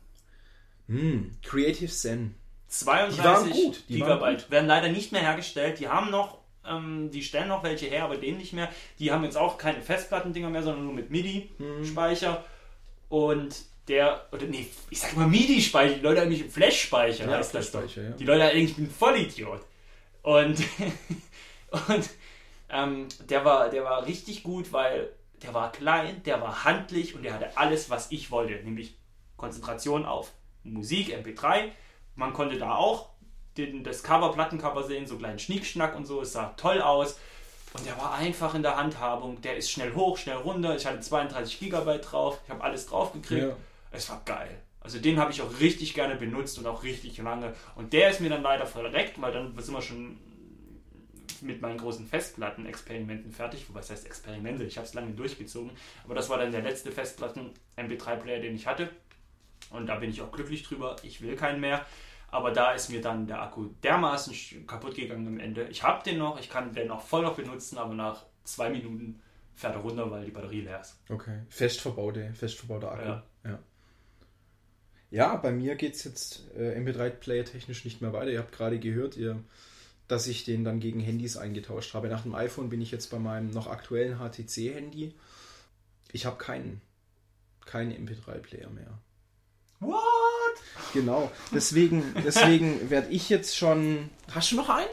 [0.89, 2.35] Hm, Creative Zen.
[2.69, 4.51] 32 die gut, die Gigabyte.
[4.51, 5.79] Werden leider nicht mehr hergestellt.
[5.81, 8.69] Die haben noch, ähm, die stellen noch welche her, aber den nicht mehr.
[8.99, 12.37] Die haben jetzt auch keine Festplattendinger mehr, sondern nur mit MIDI-Speicher.
[12.37, 12.45] Hm.
[13.09, 13.57] Und
[13.89, 17.83] der, oder nee, ich sag mal MIDI-Speicher, die Leute eigentlich Flash-Speicher ja, heißt Flash das
[17.83, 17.97] doch.
[17.97, 18.11] Ja.
[18.11, 19.61] Die Leute eigentlich, ich bin Vollidiot.
[20.23, 20.59] Und,
[21.89, 22.11] und
[22.73, 25.11] ähm, der, war, der war richtig gut, weil
[25.43, 28.97] der war klein, der war handlich und der hatte alles, was ich wollte, nämlich
[29.37, 31.71] Konzentration auf Musik, MP3.
[32.15, 33.11] Man konnte da auch
[33.57, 36.21] den, das Cover, Plattencover sehen, so kleinen Schnickschnack und so.
[36.21, 37.19] Es sah toll aus.
[37.73, 39.41] Und der war einfach in der Handhabung.
[39.43, 40.75] Der ist schnell hoch, schnell runter.
[40.77, 42.39] Ich hatte 32 Gigabyte drauf.
[42.45, 43.43] Ich habe alles drauf gekriegt.
[43.43, 43.57] Ja.
[43.93, 44.61] Es war geil.
[44.81, 47.55] Also den habe ich auch richtig gerne benutzt und auch richtig lange.
[47.77, 50.19] Und der ist mir dann leider verreckt, weil dann sind wir schon
[51.43, 53.69] mit meinen großen Festplatten-Experimenten fertig.
[53.69, 55.73] Wobei es heißt Experimente, ich habe es lange durchgezogen.
[56.05, 58.91] Aber das war dann der letzte Festplatten-MP3-Player, den ich hatte.
[59.71, 60.97] Und da bin ich auch glücklich drüber.
[61.03, 61.85] Ich will keinen mehr.
[62.29, 65.65] Aber da ist mir dann der Akku dermaßen kaputt gegangen am Ende.
[65.69, 69.21] Ich habe den noch, ich kann den auch voll noch benutzen, aber nach zwei Minuten
[69.55, 70.97] fährt er runter, weil die Batterie leer ist.
[71.09, 71.41] Okay.
[71.49, 73.09] Fest verbaute, fest verbauter Akku.
[73.09, 73.23] Ja.
[73.45, 73.59] ja.
[75.11, 78.31] Ja, bei mir geht es jetzt äh, MP3-Player technisch nicht mehr weiter.
[78.31, 79.43] Ihr habt gerade gehört, ihr,
[80.11, 82.09] dass ich den dann gegen Handys eingetauscht habe.
[82.09, 85.15] Nach dem iPhone bin ich jetzt bei meinem noch aktuellen HTC-Handy.
[86.13, 86.81] Ich habe keinen,
[87.65, 88.99] keinen MP3-Player mehr.
[89.79, 90.01] What?
[90.93, 91.31] Genau.
[91.55, 94.11] Deswegen, deswegen werde ich jetzt schon.
[94.33, 94.89] Hast du noch einen?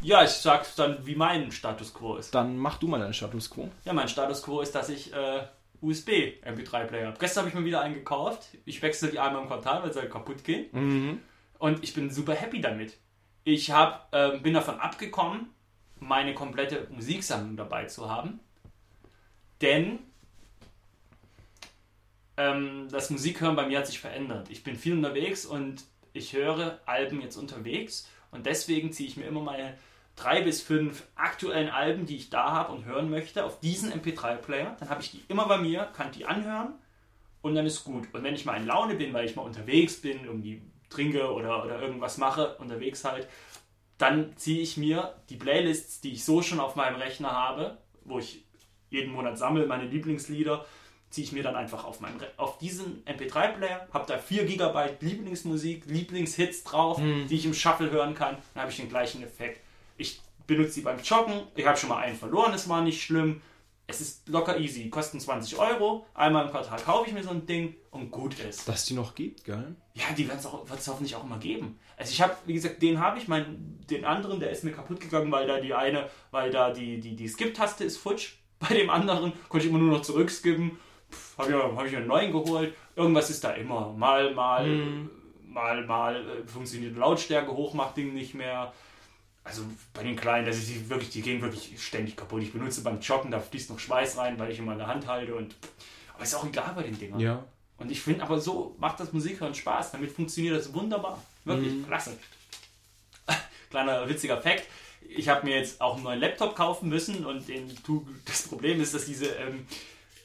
[0.00, 2.34] Ja, ich sag's dann, wie mein Status quo ist.
[2.34, 3.70] Dann mach du mal deinen Status quo.
[3.84, 5.42] Ja, mein Status quo ist, dass ich äh,
[5.80, 6.10] USB
[6.44, 7.18] MP3-Player habe.
[7.18, 8.48] Gestern habe ich mir wieder einen gekauft.
[8.64, 10.66] Ich wechsle die einmal im Quartal, weil sie halt kaputt gehen.
[10.72, 11.18] Mhm.
[11.58, 12.94] Und ich bin super happy damit.
[13.44, 15.50] Ich hab, äh, bin davon abgekommen,
[15.98, 18.40] meine komplette Musiksammlung dabei zu haben.
[19.60, 20.00] Denn
[22.36, 24.50] ähm, das Musikhören bei mir hat sich verändert.
[24.50, 29.26] Ich bin viel unterwegs und ich höre Alben jetzt unterwegs und deswegen ziehe ich mir
[29.26, 29.74] immer meine
[30.16, 34.76] drei bis fünf aktuellen Alben, die ich da habe und hören möchte, auf diesen MP3-Player.
[34.78, 36.74] Dann habe ich die immer bei mir, kann die anhören
[37.40, 38.08] und dann ist gut.
[38.12, 41.64] Und wenn ich mal in Laune bin, weil ich mal unterwegs bin, irgendwie trinke oder,
[41.64, 43.28] oder irgendwas mache, unterwegs halt,
[43.98, 48.18] dann ziehe ich mir die Playlists, die ich so schon auf meinem Rechner habe, wo
[48.18, 48.44] ich
[48.90, 50.64] jeden Monat sammle, meine Lieblingslieder,
[51.10, 55.84] ziehe ich mir dann einfach auf, meinen, auf diesen MP3-Player, habe da 4 GB Lieblingsmusik,
[55.86, 57.26] Lieblingshits drauf, mhm.
[57.28, 59.60] die ich im Shuffle hören kann, dann habe ich den gleichen Effekt.
[59.98, 63.42] Ich benutze die beim Joggen, ich habe schon mal einen verloren, es war nicht schlimm.
[63.92, 67.46] Es ist locker easy, kosten 20 Euro, einmal im Quartal kaufe ich mir so ein
[67.46, 68.66] Ding und gut ist.
[68.66, 69.76] Dass die noch gibt, gell?
[69.94, 71.78] Ja, die wird es hoffentlich auch immer geben.
[71.96, 75.00] Also ich habe, wie gesagt, den habe ich, mein, den anderen, der ist mir kaputt
[75.00, 78.34] gegangen, weil da die eine, weil da die, die, die Skip-Taste ist futsch.
[78.58, 80.78] Bei dem anderen konnte ich immer nur noch zurückskippen
[81.38, 82.74] habe ich, hab ich einen neuen geholt.
[82.96, 83.92] Irgendwas ist da immer.
[83.92, 85.10] Mal, mal, mhm.
[85.46, 88.72] mal, mal äh, funktioniert Lautstärke hoch, macht Ding nicht mehr.
[89.44, 92.42] Also bei den Kleinen, das ist wirklich, die gehen wirklich ständig kaputt.
[92.42, 95.06] Ich benutze beim Joggen, da fließt noch Schweiß rein, weil ich immer in der Hand
[95.06, 95.56] halte und.
[96.14, 97.18] Aber ist auch egal bei den Dingern.
[97.18, 97.44] Ja.
[97.78, 99.92] Und ich finde aber so macht das Musikhören Spaß.
[99.92, 101.20] Damit funktioniert das wunderbar.
[101.44, 101.86] Wirklich mhm.
[101.86, 102.16] klasse.
[103.70, 104.64] Kleiner witziger Fakt.
[105.08, 107.68] Ich habe mir jetzt auch einen neuen Laptop kaufen müssen und den,
[108.24, 109.66] das Problem ist, dass diese ähm,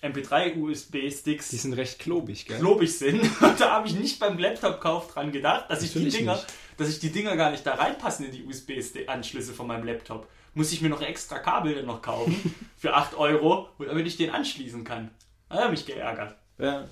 [0.02, 1.50] MP3-USB-Sticks.
[1.50, 2.60] Die sind recht klobig, gell?
[2.60, 3.22] Klobig sind.
[3.42, 6.40] Und da habe ich nicht beim Laptop-Kauf dran gedacht, dass ich die Dinger,
[6.78, 10.28] dass ich die Dinger gar nicht da reinpassen in die USB-Anschlüsse von meinem Laptop.
[10.54, 14.84] Muss ich mir noch extra Kabel noch kaufen für 8 Euro, damit ich den anschließen
[14.84, 15.12] kann.
[15.50, 16.36] Da habe ich geärgert.
[16.58, 16.88] Ja.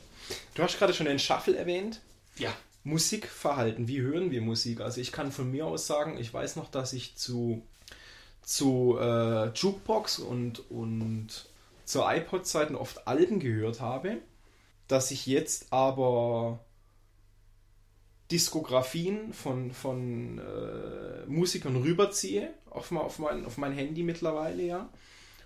[0.54, 2.02] Du hast gerade schon den Shuffle erwähnt.
[2.38, 2.54] Ja.
[2.84, 4.82] Musikverhalten, wie hören wir Musik?
[4.82, 7.64] Also ich kann von mir aus sagen, ich weiß noch, dass ich zu,
[8.44, 11.48] zu äh, Jukebox und, und
[11.84, 14.18] zur iPod-Zeiten oft Alben gehört habe,
[14.88, 16.60] dass ich jetzt aber
[18.32, 24.90] Diskografien von, von äh, Musikern rüberziehe auf, auf, mein, auf mein Handy mittlerweile, ja,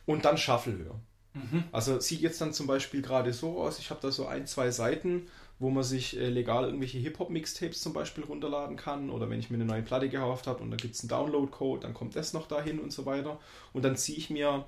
[0.06, 1.00] und dann Shuffle höre.
[1.34, 1.63] Mhm.
[1.72, 4.72] Also sieht jetzt dann zum Beispiel gerade so aus, ich habe da so ein, zwei
[4.72, 5.28] Seiten,
[5.60, 9.58] wo man sich äh, legal irgendwelche Hip-Hop-Mixtapes zum Beispiel runterladen kann oder wenn ich mir
[9.58, 12.48] eine neue Platte gekauft habe und da gibt es einen Download-Code, dann kommt das noch
[12.48, 13.39] dahin und so weiter.
[13.74, 14.65] Und dann ziehe ich mir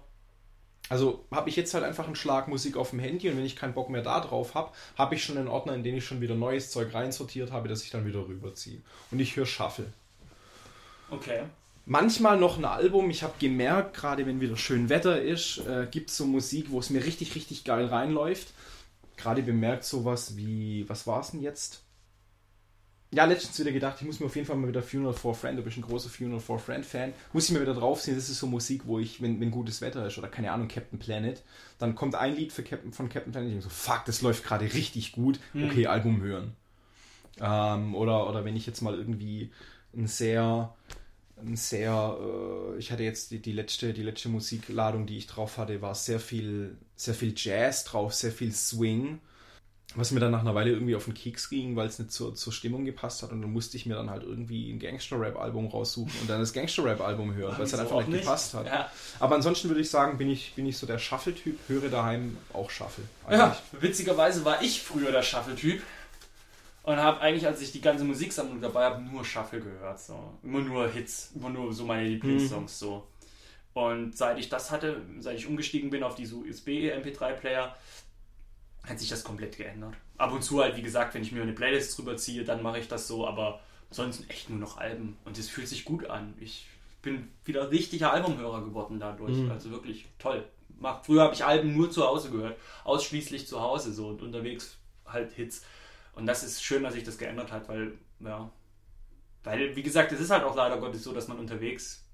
[0.90, 3.56] also habe ich jetzt halt einfach einen Schlag Musik auf dem Handy und wenn ich
[3.56, 6.22] keinen Bock mehr da drauf habe, habe ich schon einen Ordner, in den ich schon
[6.22, 8.82] wieder neues Zeug reinsortiert habe, das ich dann wieder rüberziehe.
[9.10, 9.92] Und ich höre Shuffle.
[11.10, 11.44] Okay.
[11.86, 13.10] Manchmal noch ein Album.
[13.10, 16.80] Ich habe gemerkt, gerade wenn wieder schön Wetter ist, äh, gibt es so Musik, wo
[16.80, 18.54] es mir richtig, richtig geil reinläuft.
[19.18, 21.84] Gerade bemerkt sowas wie, was war es denn jetzt?
[23.14, 25.34] Ja, letztens wieder gedacht, ich muss mir auf jeden Fall mal wieder Funeral for a
[25.34, 28.16] Friend, du bist ein großer Funeral for a Friend Fan, muss ich mir wieder draufsehen,
[28.16, 30.98] das ist so Musik, wo ich, wenn, wenn gutes Wetter ist oder keine Ahnung, Captain
[30.98, 31.44] Planet,
[31.78, 34.46] dann kommt ein Lied für Captain, von Captain Planet, ich denke so, fuck, das läuft
[34.46, 35.66] gerade richtig gut, hm.
[35.66, 35.92] okay, hm.
[35.92, 36.56] Album hören.
[37.42, 39.52] Ähm, oder, oder wenn ich jetzt mal irgendwie
[39.94, 40.74] ein sehr,
[41.38, 45.58] ein sehr, äh, ich hatte jetzt die, die, letzte, die letzte Musikladung, die ich drauf
[45.58, 49.20] hatte, war sehr viel, sehr viel Jazz drauf, sehr viel Swing
[49.96, 52.34] was mir dann nach einer Weile irgendwie auf den Keks ging, weil es nicht zur,
[52.36, 56.14] zur Stimmung gepasst hat und dann musste ich mir dann halt irgendwie ein Gangster-Rap-Album raussuchen
[56.22, 58.66] und dann das Gangster-Rap-Album hören, weil es dann einfach nicht, nicht gepasst hat.
[58.68, 58.92] Ja.
[59.20, 62.70] Aber ansonsten würde ich sagen, bin ich, bin ich so der Shuffle-Typ, höre daheim auch
[62.70, 63.04] Shuffle.
[63.30, 65.82] Ja, witzigerweise war ich früher der Shuffle-Typ
[66.84, 70.00] und habe eigentlich, als ich die ganze Musiksammlung dabei habe, nur Shuffle gehört.
[70.00, 70.34] So.
[70.44, 72.86] Immer nur Hits, immer nur so meine Lieblingssongs mhm.
[72.86, 73.08] so.
[73.74, 77.76] Und seit ich das hatte, seit ich umgestiegen bin auf diese USB-MP3-Player,
[78.84, 79.94] hat sich das komplett geändert.
[80.18, 82.80] Ab und zu halt, wie gesagt, wenn ich mir eine Playlist drüber ziehe, dann mache
[82.80, 85.18] ich das so, aber sonst echt nur noch Alben.
[85.26, 86.34] Und es fühlt sich gut an.
[86.40, 86.68] Ich
[87.02, 89.38] bin wieder richtiger Albumhörer geworden dadurch.
[89.38, 89.52] Mhm.
[89.52, 90.44] Also wirklich toll.
[91.04, 92.58] Früher habe ich Alben nur zu Hause gehört.
[92.84, 95.64] Ausschließlich zu Hause so und unterwegs halt Hits.
[96.14, 98.52] Und das ist schön, dass sich das geändert hat, weil, ja,
[99.44, 102.06] Weil, wie gesagt, es ist halt auch leider Gottes so, dass man unterwegs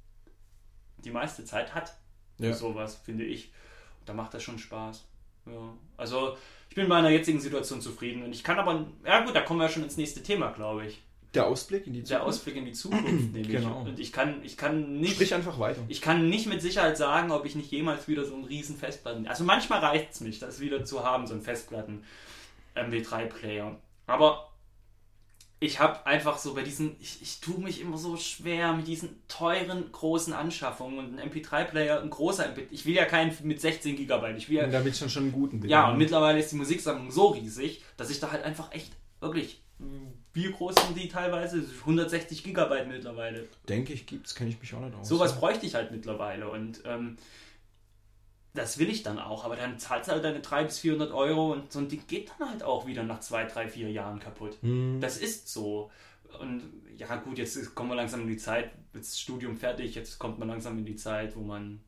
[1.00, 1.98] die meiste Zeit hat.
[2.40, 2.54] Ja.
[2.54, 3.52] Sowas, finde ich.
[4.00, 5.06] Und da macht das schon Spaß.
[5.46, 5.74] Ja.
[5.98, 6.38] Also,
[6.70, 8.24] ich bin bei meiner jetzigen Situation zufrieden.
[8.24, 11.02] Und ich kann aber, ja gut, da kommen wir schon ins nächste Thema, glaube ich.
[11.34, 13.48] Der Ausblick in die Der Ausblick in die Zukunft, nämlich.
[13.48, 13.82] Genau.
[13.82, 15.14] Und ich kann, ich kann nicht.
[15.14, 15.82] Sprich einfach weiter.
[15.88, 19.28] Ich kann nicht mit Sicherheit sagen, ob ich nicht jemals wieder so einen riesen Festplatten.
[19.28, 22.04] Also manchmal reicht es mich, das wieder zu haben, so einen Festplatten
[22.76, 23.78] MP3-Player.
[24.08, 24.50] Aber
[25.60, 29.10] ich habe einfach so bei diesen, ich, ich tue mich immer so schwer mit diesen
[29.28, 32.68] teuren, großen Anschaffungen und ein MP3-Player, ein großer MP3.
[32.70, 34.38] Ich will ja keinen mit 16 Gigabyte.
[34.38, 36.52] Ich will ja, Und da willst du schon einen guten Bild ja, und mittlerweile ist
[36.52, 39.62] die Musiksammlung so riesig, dass ich da halt einfach echt, wirklich,
[40.34, 41.64] wie groß sind die teilweise?
[41.80, 43.48] 160 Gigabyte mittlerweile.
[43.68, 45.08] Denke ich, gibt's, kenne ich mich auch nicht aus.
[45.08, 47.18] Sowas bräuchte ich halt mittlerweile und ähm,
[48.58, 51.54] das will ich dann auch, aber dann zahlst du halt deine 300 bis 400 Euro
[51.54, 54.58] und so ein Ding geht dann halt auch wieder nach zwei, drei, vier Jahren kaputt.
[54.62, 55.00] Hm.
[55.00, 55.92] Das ist so.
[56.40, 56.64] Und
[56.98, 60.40] ja gut, jetzt kommen wir langsam in die Zeit, jetzt ist Studium fertig, jetzt kommt
[60.40, 61.82] man langsam in die Zeit, wo man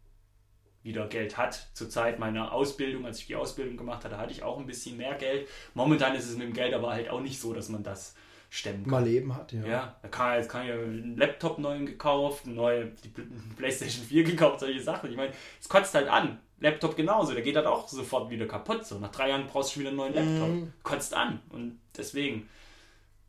[0.83, 1.69] wieder Geld hat.
[1.73, 4.95] Zur Zeit meiner Ausbildung, als ich die Ausbildung gemacht hatte, hatte ich auch ein bisschen
[4.95, 5.47] mehr Geld.
[5.73, 8.15] Momentan ist es mit dem Geld aber halt auch nicht so, dass man das
[8.49, 8.91] stemmen kann.
[8.91, 9.65] Mal Leben hat, ja.
[9.65, 13.09] Ja, da kann, jetzt kann ich einen Laptop neuen gekauft, eine neue die
[13.57, 15.09] Playstation 4 gekauft, solche Sachen.
[15.09, 16.39] Ich meine, es kotzt halt an.
[16.61, 18.85] Laptop genauso, der geht halt auch sofort wieder kaputt.
[18.85, 20.49] So, nach drei Jahren brauchst du schon wieder einen neuen Laptop.
[20.49, 20.73] Mhm.
[20.83, 21.39] Kotzt an.
[21.49, 22.49] Und deswegen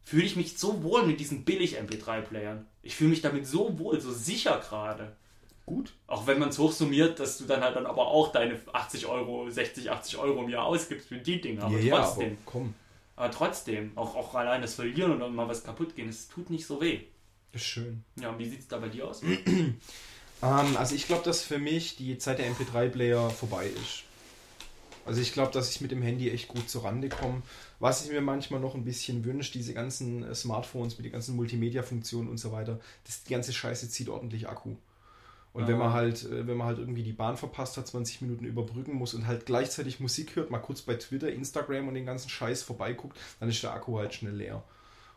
[0.05, 2.66] fühle ich mich so wohl mit diesen billig MP3-Playern.
[2.83, 5.14] Ich fühle mich damit so wohl, so sicher gerade.
[5.66, 5.93] Gut.
[6.09, 9.49] Auch wenn man es hochsummiert, dass du dann halt dann aber auch deine 80 Euro,
[9.49, 11.64] 60, 80 Euro im Jahr ausgibst für die Dinger.
[11.64, 12.33] Aber ja, ja, trotzdem.
[12.33, 12.75] aber komm,
[13.14, 16.66] Aber trotzdem, auch, auch allein das Verlieren oder mal was kaputt gehen, es tut nicht
[16.66, 17.03] so weh.
[17.53, 18.03] ist schön.
[18.21, 19.23] Ja, und wie sieht es da bei dir aus?
[20.42, 24.05] Ähm, also ich glaube, dass für mich die Zeit der MP3-Player vorbei ist.
[25.05, 27.42] Also ich glaube, dass ich mit dem Handy echt gut zurande komme.
[27.79, 31.37] Was ich mir manchmal noch ein bisschen wünsche, diese ganzen äh, Smartphones mit den ganzen
[31.37, 34.76] Multimedia-Funktionen und so weiter, das, die ganze Scheiße zieht ordentlich Akku.
[35.53, 35.79] Und wenn Ah.
[35.79, 39.14] man halt, äh, wenn man halt irgendwie die Bahn verpasst hat, 20 Minuten überbrücken muss
[39.14, 43.18] und halt gleichzeitig Musik hört, mal kurz bei Twitter, Instagram und den ganzen Scheiß vorbeiguckt,
[43.40, 44.62] dann ist der Akku halt schnell leer.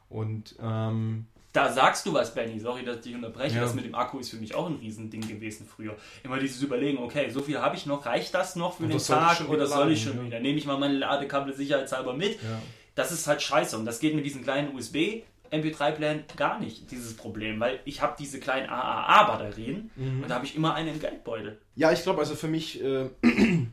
[0.09, 2.59] Und ähm, Da sagst du was, Benny.
[2.59, 3.55] Sorry, dass ich dich unterbreche.
[3.55, 3.61] Ja.
[3.61, 5.95] Das mit dem Akku ist für mich auch ein Riesending gewesen früher.
[6.23, 9.03] Immer dieses Überlegen, okay, so viel habe ich noch, reicht das noch für Oder den
[9.05, 10.23] Tag oder soll ich schon ja.
[10.25, 10.39] wieder?
[10.39, 12.41] Nehme ich mal meine Ladekabel sicherheitshalber mit.
[12.41, 12.59] ja.
[12.95, 13.75] Das ist halt scheiße.
[13.77, 18.15] Und das geht mit diesen kleinen USB MP3-Playern gar nicht, dieses Problem, weil ich habe
[18.19, 20.23] diese kleinen AAA-Batterien Mhm.
[20.23, 21.59] und da habe ich immer einen im Geldbeutel.
[21.75, 23.09] Ja, ich glaube, also für mich, äh,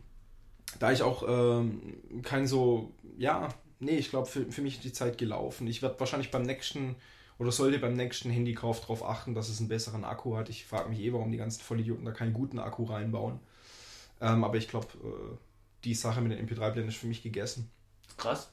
[0.78, 4.92] da ich auch ähm, kein so, ja, nee, ich glaube, für, für mich ist die
[4.92, 5.66] Zeit gelaufen.
[5.66, 6.96] Ich werde wahrscheinlich beim nächsten
[7.40, 10.50] oder sollte beim nächsten Handykauf darauf achten, dass es einen besseren Akku hat.
[10.50, 13.40] Ich frage mich eh, warum die ganzen Vollidioten da keinen guten Akku reinbauen.
[14.20, 15.36] Ähm, aber ich glaube, äh,
[15.84, 17.70] die Sache mit den MP3-Blenden ist für mich gegessen.
[18.18, 18.50] Krass.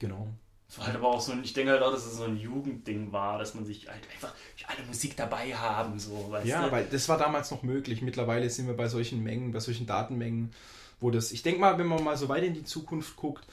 [0.00, 0.26] Genau.
[0.66, 2.36] Das war halt aber auch so ein, ich denke halt auch, dass es so ein
[2.36, 4.34] Jugendding war, dass man sich halt einfach
[4.66, 6.72] alle Musik dabei haben, so, weißt Ja, du?
[6.72, 8.02] weil das war damals noch möglich.
[8.02, 10.52] Mittlerweile sind wir bei solchen Mengen, bei solchen Datenmengen,
[10.98, 11.30] wo das.
[11.30, 13.44] Ich denke mal, wenn man mal so weit in die Zukunft guckt,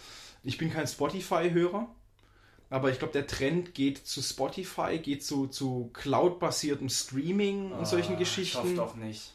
[0.43, 1.87] ich bin kein Spotify-Hörer,
[2.71, 8.15] aber ich glaube, der Trend geht zu Spotify, geht zu, zu Cloud-basiertem Streaming und solchen
[8.15, 8.69] Ah, Geschichten.
[8.69, 9.33] Ich doch nicht.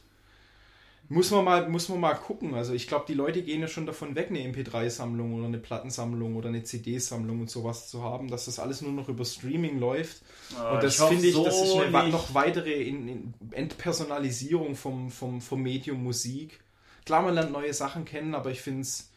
[1.09, 2.55] Muss man mal, muss man mal gucken.
[2.55, 6.35] Also ich glaube, die Leute gehen ja schon davon weg, eine MP3-Sammlung oder eine Plattensammlung
[6.35, 10.22] oder eine CD-Sammlung und sowas zu haben, dass das alles nur noch über Streaming läuft.
[10.59, 15.11] Ah, und das finde ich, so das ist eine noch weitere in, in Entpersonalisierung vom,
[15.11, 16.59] vom, vom Medium Musik.
[17.05, 19.11] Klar, man lernt neue Sachen kennen, aber ich finde es.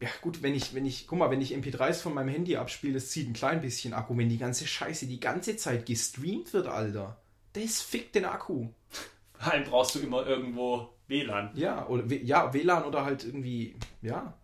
[0.00, 2.94] Ja, gut, wenn ich, wenn ich, guck mal, wenn ich MP3s von meinem Handy abspiele,
[2.94, 4.16] das zieht ein klein bisschen Akku.
[4.16, 7.20] Wenn die ganze Scheiße die ganze Zeit gestreamt wird, Alter,
[7.52, 8.68] das fickt den Akku.
[9.34, 11.50] Vor allem brauchst du immer irgendwo WLAN.
[11.54, 14.34] Ja, oder ja, WLAN oder halt irgendwie, ja.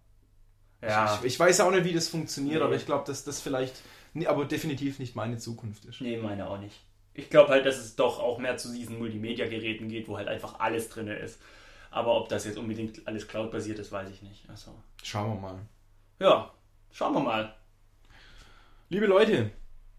[0.83, 1.19] Ja.
[1.21, 2.63] Ich, ich weiß auch nicht, wie das funktioniert, Nee.
[2.63, 3.75] aber ich glaube, dass das vielleicht,
[4.13, 6.01] nee, aber definitiv nicht meine Zukunft ist.
[6.03, 6.83] Nee, meine auch nicht.
[7.15, 10.61] Ich glaube halt, dass es doch auch mehr zu diesen Multimedia-Geräten geht, wo halt einfach
[10.61, 11.39] alles drin ist.
[11.97, 14.47] Aber ob das jetzt unbedingt alles Cloud-basiert ist, weiß ich nicht.
[14.51, 15.59] Also, Schauen wir mal.
[16.21, 16.53] ja,
[16.93, 17.57] schauen wir mal.
[18.91, 19.51] Liebe Leute,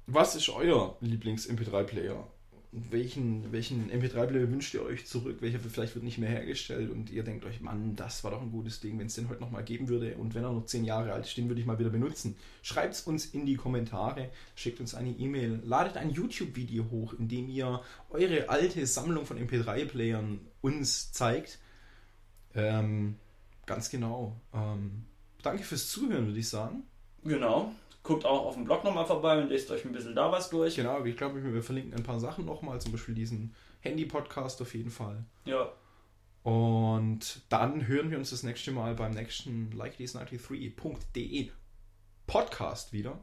[0.05, 2.23] was ist euer Lieblings-MP3-Player?
[2.71, 5.37] Welchen, welchen MP3-Player wünscht ihr euch zurück?
[5.39, 8.51] Welcher vielleicht wird nicht mehr hergestellt und ihr denkt euch, Mann, das war doch ein
[8.51, 11.13] gutes Ding, wenn es den heute nochmal geben würde und wenn er noch zehn Jahre
[11.13, 12.35] alt ist, den würde ich mal wieder benutzen.
[12.61, 17.27] Schreibt es uns in die Kommentare, schickt uns eine E-Mail, ladet ein YouTube-Video hoch, in
[17.27, 17.81] dem ihr
[18.11, 21.57] eure alte Sammlung von MP3-Playern uns zeigt.
[22.57, 23.15] Ähm,
[23.65, 24.35] ganz genau.
[24.53, 25.05] Ähm,
[25.41, 26.83] danke fürs Zuhören, würde ich sagen.
[27.23, 27.71] Genau.
[28.03, 30.75] Guckt auch auf dem Blog nochmal vorbei und lest euch ein bisschen da was durch.
[30.75, 34.91] Genau, ich glaube, wir verlinken ein paar Sachen nochmal, zum Beispiel diesen Handy-Podcast auf jeden
[34.91, 35.25] Fall.
[35.45, 35.71] Ja.
[36.43, 41.51] Und dann hören wir uns das nächste Mal beim nächsten likethese93.de
[42.25, 43.19] Podcast wieder.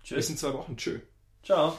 [0.00, 0.30] Bis Tschüss.
[0.30, 0.76] in zwei Wochen.
[0.76, 1.00] Tschö.
[1.42, 1.76] Ciao.